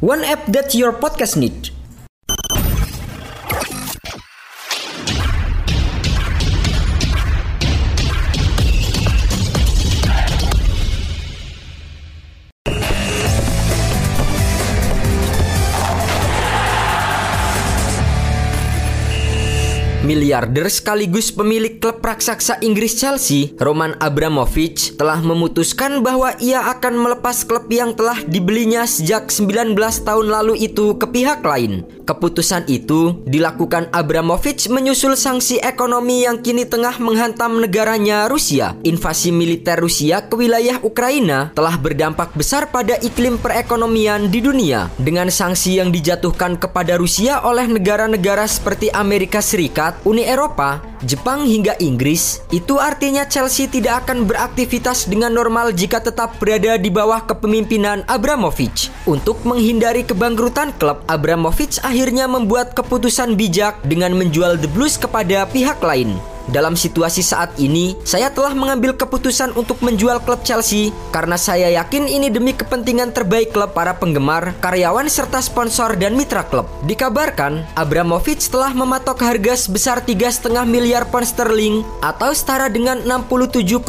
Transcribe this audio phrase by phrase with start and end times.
[0.00, 1.70] One app that your podcast need.
[20.08, 27.44] Miliarder sekaligus pemilik klub raksasa Inggris Chelsea, Roman Abramovich, telah memutuskan bahwa ia akan melepas
[27.44, 31.84] klub yang telah dibelinya sejak 19 tahun lalu itu ke pihak lain.
[32.08, 38.80] Keputusan itu dilakukan Abramovich menyusul sanksi ekonomi yang kini tengah menghantam negaranya Rusia.
[38.88, 44.88] Invasi militer Rusia ke wilayah Ukraina telah berdampak besar pada iklim perekonomian di dunia.
[44.96, 51.74] Dengan sanksi yang dijatuhkan kepada Rusia oleh negara-negara seperti Amerika Serikat, Uni Eropa, Jepang hingga
[51.82, 58.06] Inggris, itu artinya Chelsea tidak akan beraktivitas dengan normal jika tetap berada di bawah kepemimpinan
[58.06, 58.94] Abramovich.
[59.10, 65.82] Untuk menghindari kebangkrutan klub, Abramovich akhirnya membuat keputusan bijak dengan menjual The Blues kepada pihak
[65.82, 66.37] lain.
[66.48, 72.08] Dalam situasi saat ini, saya telah mengambil keputusan untuk menjual klub Chelsea karena saya yakin
[72.08, 76.64] ini demi kepentingan terbaik klub para penggemar, karyawan serta sponsor dan mitra klub.
[76.88, 83.84] Dikabarkan, Abramovich telah mematok harga sebesar 3,5 miliar pound sterling atau setara dengan 67,5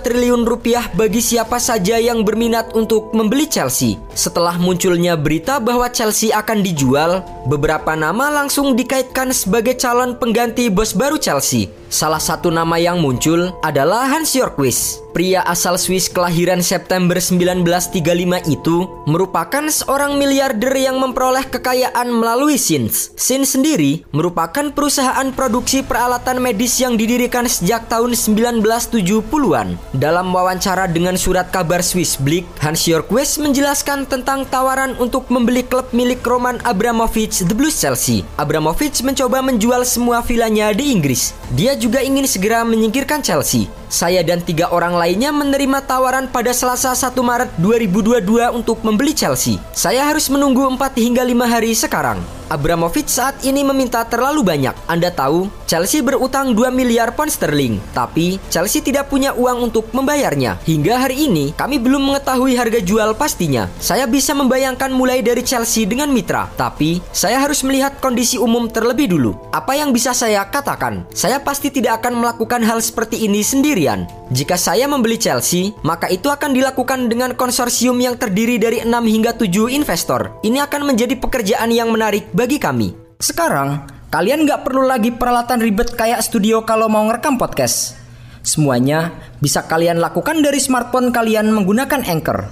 [0.00, 4.00] triliun rupiah bagi siapa saja yang berminat untuk membeli Chelsea.
[4.16, 10.96] Setelah munculnya berita bahwa Chelsea akan dijual, beberapa nama langsung dikaitkan sebagai calon pengganti bos
[10.96, 11.68] baru Chelsea.
[11.98, 15.02] Salah satu nama yang muncul adalah Hans Jorquist.
[15.10, 17.98] Pria asal Swiss kelahiran September 1935
[18.46, 23.10] itu merupakan seorang miliarder yang memperoleh kekayaan melalui Sins.
[23.18, 29.74] Sins sendiri merupakan perusahaan produksi peralatan medis yang didirikan sejak tahun 1970-an.
[29.98, 35.90] Dalam wawancara dengan surat kabar Swiss Blick, Hans Jorquist menjelaskan tentang tawaran untuk membeli klub
[35.90, 38.22] milik Roman Abramovich The Blues Chelsea.
[38.38, 41.34] Abramovich mencoba menjual semua vilanya di Inggris.
[41.58, 43.77] Dia juga ingin segera menyingkirkan Chelsea.
[43.88, 49.56] Saya dan tiga orang lainnya menerima tawaran pada Selasa 1 Maret 2022 untuk membeli Chelsea.
[49.72, 52.20] Saya harus menunggu 4 hingga 5 hari sekarang.
[52.48, 54.72] Abramovich saat ini meminta terlalu banyak.
[54.88, 60.56] Anda tahu, Chelsea berutang 2 miliar pound sterling, tapi Chelsea tidak punya uang untuk membayarnya.
[60.64, 63.68] Hingga hari ini, kami belum mengetahui harga jual pastinya.
[63.76, 69.12] Saya bisa membayangkan mulai dari Chelsea dengan mitra, tapi saya harus melihat kondisi umum terlebih
[69.12, 69.36] dulu.
[69.52, 71.04] Apa yang bisa saya katakan?
[71.12, 73.44] Saya pasti tidak akan melakukan hal seperti ini
[73.78, 74.10] sendirian.
[74.34, 79.38] Jika saya membeli Chelsea, maka itu akan dilakukan dengan konsorsium yang terdiri dari 6 hingga
[79.38, 80.42] 7 investor.
[80.42, 82.92] Ini akan menjadi pekerjaan yang menarik bagi kami.
[83.22, 87.94] Sekarang, kalian nggak perlu lagi peralatan ribet kayak studio kalau mau ngerekam podcast.
[88.42, 92.50] Semuanya bisa kalian lakukan dari smartphone kalian menggunakan Anchor.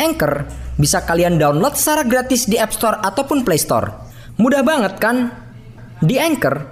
[0.00, 0.48] Anchor
[0.80, 3.92] bisa kalian download secara gratis di App Store ataupun Play Store.
[4.40, 5.28] Mudah banget kan?
[6.02, 6.71] Di Anchor,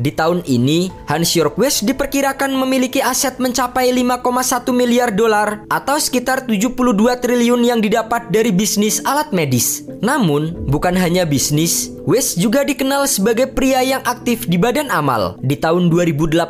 [0.00, 6.72] Di tahun ini, Hans Jorquist diperkirakan memiliki aset mencapai 5,1 miliar dolar atau sekitar 72
[7.20, 9.84] triliun yang didapat dari bisnis alat medis.
[10.00, 15.36] Namun, bukan hanya bisnis, West juga dikenal sebagai pria yang aktif di badan amal.
[15.44, 16.40] Di tahun 2018,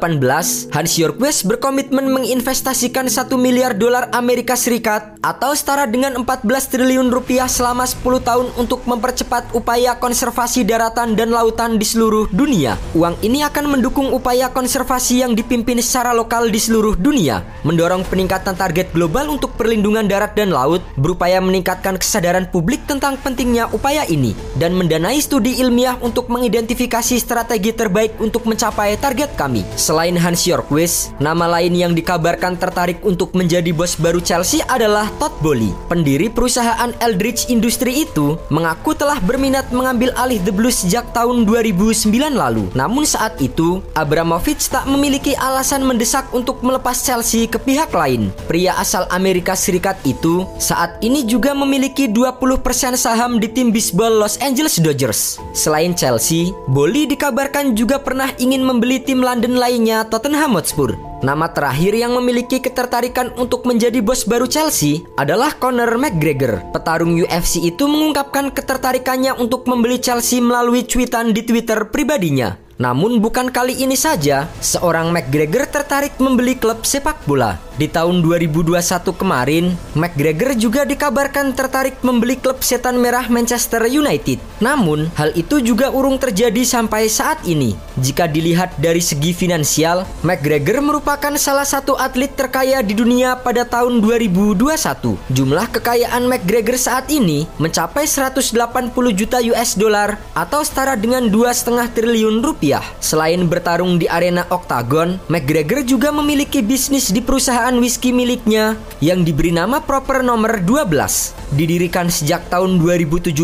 [0.71, 7.51] Hans Jorquist berkomitmen menginvestasikan 1 miliar dolar Amerika Serikat atau setara dengan 14 triliun rupiah
[7.51, 12.79] selama 10 tahun untuk mempercepat upaya konservasi daratan dan lautan di seluruh dunia.
[12.95, 18.55] Uang ini akan mendukung upaya konservasi yang dipimpin secara lokal di seluruh dunia, mendorong peningkatan
[18.55, 24.39] target global untuk perlindungan darat dan laut, berupaya meningkatkan kesadaran publik tentang pentingnya upaya ini,
[24.55, 29.65] dan mendanai studi studi ilmiah untuk mengidentifikasi strategi terbaik untuk mencapai target kami.
[29.73, 35.33] Selain Hans Yorkwist, nama lain yang dikabarkan tertarik untuk menjadi bos baru Chelsea adalah Todd
[35.41, 35.73] Bowley.
[35.89, 42.13] Pendiri perusahaan Eldridge Industry itu mengaku telah berminat mengambil alih The Blues sejak tahun 2009
[42.37, 42.69] lalu.
[42.77, 48.29] Namun saat itu, Abramovich tak memiliki alasan mendesak untuk melepas Chelsea ke pihak lain.
[48.45, 52.61] Pria asal Amerika Serikat itu saat ini juga memiliki 20%
[53.01, 55.30] saham di tim bisbol Los Angeles Dodgers.
[55.53, 60.97] Selain Chelsea, Boli dikabarkan juga pernah ingin membeli tim London lainnya Tottenham Hotspur.
[61.21, 66.65] Nama terakhir yang memiliki ketertarikan untuk menjadi bos baru Chelsea adalah Conor McGregor.
[66.73, 72.70] Petarung UFC itu mengungkapkan ketertarikannya untuk membeli Chelsea melalui cuitan di Twitter pribadinya.
[72.81, 77.61] Namun bukan kali ini saja seorang McGregor tertarik membeli klub sepak bola.
[77.77, 78.77] Di tahun 2021
[79.17, 84.37] kemarin, McGregor juga dikabarkan tertarik membeli klub setan merah Manchester United.
[84.61, 87.73] Namun, hal itu juga urung terjadi sampai saat ini.
[87.97, 94.05] Jika dilihat dari segi finansial, McGregor merupakan salah satu atlet terkaya di dunia pada tahun
[94.05, 95.17] 2021.
[95.33, 102.45] Jumlah kekayaan McGregor saat ini mencapai 180 juta US dollar atau setara dengan 2,5 triliun
[102.45, 102.70] rupiah.
[103.03, 109.51] Selain bertarung di arena oktagon, McGregor juga memiliki bisnis di perusahaan whisky miliknya yang diberi
[109.51, 111.59] nama Proper nomor 12.
[111.59, 113.35] Didirikan sejak tahun 2017,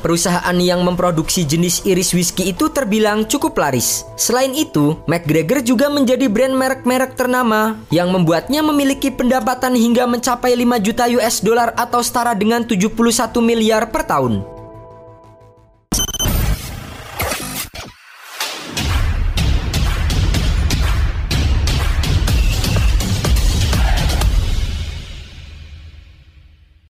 [0.00, 4.08] perusahaan yang memproduksi jenis iris whisky itu terbilang cukup laris.
[4.16, 10.80] Selain itu, McGregor juga menjadi brand merek-merek ternama yang membuatnya memiliki pendapatan hingga mencapai 5
[10.80, 12.88] juta US dollar atau setara dengan 71
[13.44, 14.55] miliar per tahun.